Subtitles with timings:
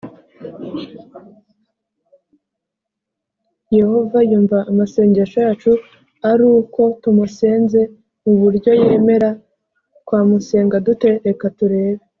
[3.77, 5.71] yehova yumva amasengesho yacu
[6.29, 7.81] ari uko tumusenze
[8.23, 9.29] mu buryo yemera
[10.05, 12.03] twamusenga dute reka turebe